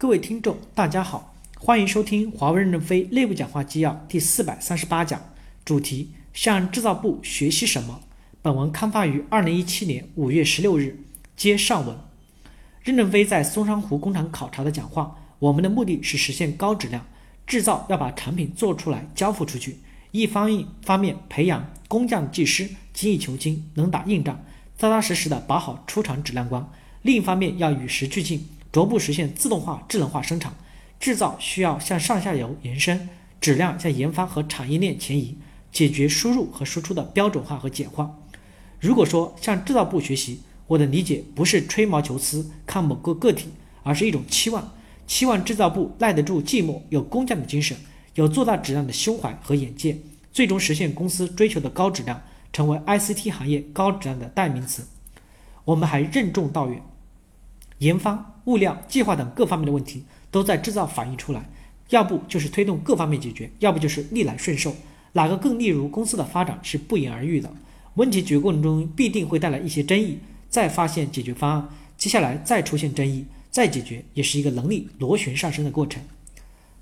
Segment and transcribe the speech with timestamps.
[0.00, 5.20] 各位听众，大家好，欢迎收听华为任正非内部讲话纪要第四百三十八讲，
[5.62, 8.00] 主题向制造部学习什么？
[8.40, 11.04] 本文刊发于二零一七年五月十六日。
[11.36, 11.94] 接上文，
[12.82, 17.04] 任正非在松山湖工厂考察的讲话，我们的目的是实现高质量
[17.46, 19.80] 制造，要把产品做出来交付出去。
[20.12, 24.42] 一方面方面培养工匠技师，精益求精，能打硬仗，
[24.78, 26.64] 扎扎实实的把好出厂质量关；
[27.02, 28.48] 另一方面要与时俱进。
[28.72, 30.54] 逐步实现自动化、智能化生产，
[31.00, 33.08] 制造需要向上下游延伸，
[33.40, 35.36] 质量向研发和产业链前移，
[35.72, 38.16] 解决输入和输出的标准化和简化。
[38.78, 43.48] 如果说向制造部学习，我的理解不是吹毛求疵看某个个体，
[43.82, 44.72] 而是一种期望，
[45.06, 47.76] 期望制造部耐得住寂寞，有工匠的精神，
[48.14, 49.98] 有做大质量的胸怀和眼界，
[50.32, 54.86] 最终实现公司追求的高质量，成为 ICT 行业高质量的代名词。
[55.64, 56.80] 我们还任重道远。
[57.80, 61.48] 研发、物料、计划等各方面的问题都在制造反映出来，
[61.88, 64.74] 要不就是推动各方面解决，要不就是逆来顺受，
[65.12, 67.50] 哪个更利于公司的发展是不言而喻的。
[67.94, 76.02] 问题解决过程中必定会带来一些争议，再发现解决方案，接下来再出现争议，再解决，也是一个能力螺旋上升的过程。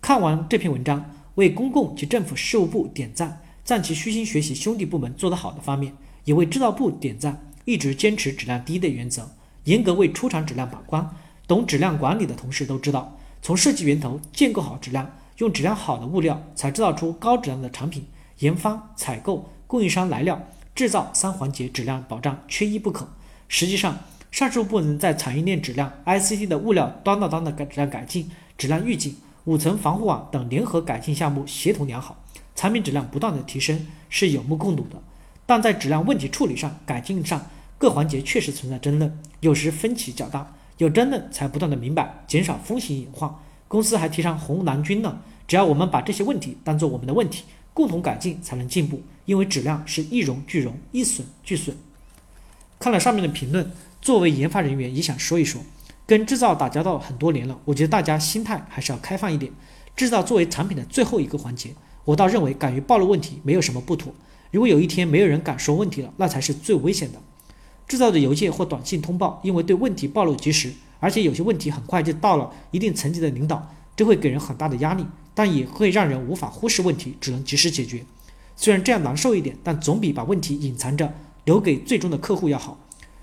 [0.00, 9.30] 看完这篇文章，为公共及政府事务部点赞，赞其虚心学习兄弟部门做得好的方面，也为制造部点赞，一直坚持质量第一的原则。
[9.64, 11.08] 严格为出厂质量把关，
[11.46, 18.04] 懂质量管理的同事都知道，从设计源头建构好质量，用质量好的物料，才制造出高质量的产品。
[18.38, 23.06] 研发、采购、供应商来料、制造三环节质量保障缺一不可。
[23.46, 23.96] 实际上，
[24.32, 32.16] 上述部门在产业链质量、ICT 的物料端到端的质量改进、质量预警、五层防护网等联合改进项目协同良好，
[32.56, 35.00] 产品质量不断的提升是有目共睹的。
[35.46, 37.46] 但在质量问题处理上、改进上，
[37.82, 40.54] 各环节确实存在争论，有时分歧较大。
[40.78, 43.28] 有争论才不断的明白，减少风险隐患。
[43.66, 45.18] 公司还提倡红蓝军呢。
[45.48, 47.42] 只要我们把这些问题当做我们的问题，
[47.74, 49.02] 共同改进才能进步。
[49.24, 51.76] 因为质量是一荣俱荣，一损俱损。
[52.78, 53.68] 看了上面的评论，
[54.00, 55.60] 作为研发人员也想说一说。
[56.06, 59.50] 跟制造打交道很多年了，我觉得大家心态还是要开放一点。
[59.96, 61.70] 制造作为产品的最后一个环节，
[62.04, 64.14] 我倒认为敢于暴露问题没有什么不妥。
[64.52, 67.20] 如果有一天没有人敢说问题了，那才是最危险的。
[67.88, 75.04] 制造的邮件或短信通报，因为对问题暴露及时，而且有些问题很快就到了一定层级的领导，这会给人很大的压力，
[75.34, 78.04] 但也会让人无法忽视问题，只能及时解决。
[78.56, 81.12] 虽然这样难受一点，但总比把问题隐藏着
[81.44, 82.78] 留给最终的客户要好。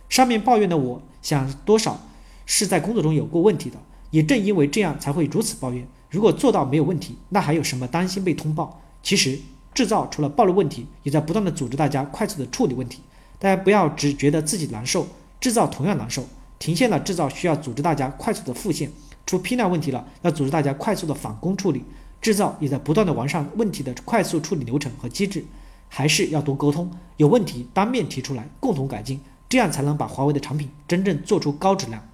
[0.09, 1.99] 上面抱怨的我想多少
[2.45, 3.77] 是在工作中有过问题的，
[4.11, 5.87] 也正因为这样才会如此抱怨。
[6.09, 8.81] 如果做到没有问题，那还有什么担心被通报？
[9.03, 9.39] 其实
[9.73, 12.99] 制造除了暴露问题，也在不断的组织大家快速的处理问题。
[13.39, 15.07] 大家不要只觉得自己难受，
[15.39, 16.25] 制造同样难受。
[16.59, 18.89] 停线了，制造需要组织大家快速的复线；
[19.25, 21.83] 出批量问题了，要组织大家快速的返工处理。
[22.21, 25.45] 制造也在不断的完善问题的快速处理流程和机制。
[25.87, 32.07] 还是要多沟通，有问题当面提出来，共同改进，这样才能把华为的产品真正做出高质量。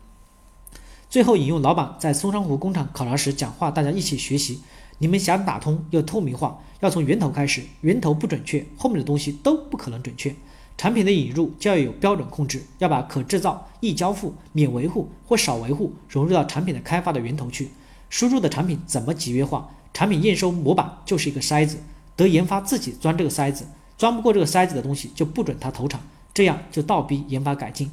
[1.09, 4.61] 最后引用老板在松山湖工厂考察时讲话，大家一起学习。
[4.99, 10.33] 你们想打通又透明化，要从源头开始，源头不准确，后面的东西都不可能准确。
[10.77, 17.69] 产品的引入就要有标准控制，要把可制造、易交付、免维护或少维护融入到产品的开发的源头去。
[18.09, 19.69] 输入的产品怎么集约化？
[19.93, 21.77] 产品验收模板就是一个筛子，
[22.17, 23.65] 得研发自己钻这个筛子，
[23.97, 26.01] 钻不过这个筛子的东西就不准它投产，
[26.33, 27.89] 这样就倒逼研发改进。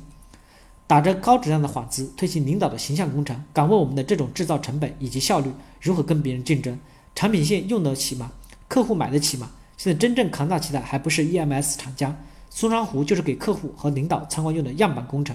[0.89, 5.51] 打着高质量的幌子推行领导的形象工程，敢问我们的这种制造成本以及效率
[5.81, 6.77] 如何跟别人竞争？
[7.15, 8.33] 产品线用得起吗？
[8.69, 9.51] 客户买得起吗？
[9.79, 12.15] 现在真正扛大旗的还不是 EMS 厂家。
[12.55, 15.35] 松山湖就是给客户和领导参观用的样板工程，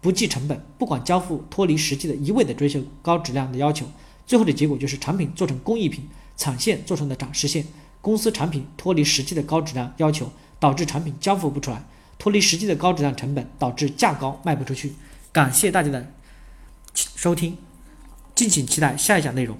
[0.00, 3.86] 不计成本，不管交付，脱离实际的，一味的追求高质量的要求，
[4.26, 7.64] 最后的结果就是产品做成工艺品，产线做成的展示线。
[8.02, 11.84] 公司产品脱离实际的高质量要求，导致产品交付不出来，
[12.18, 14.92] 脱离实际的高质量成本，导致价高卖不出去。
[15.32, 16.12] 感谢大家的
[16.94, 17.56] 收听，
[18.34, 19.56] 敬请期待下一讲内容。